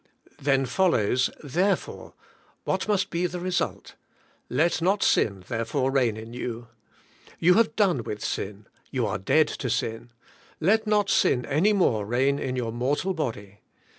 [0.41, 2.15] Then follows, *' Therefore,"
[2.63, 3.93] what must be the result,
[4.49, 6.69] ''Let not sin therefore reign in you."
[7.37, 10.09] You have done with sin, you are dead to sin;
[10.59, 13.59] let not sin any more reign in your mortal body.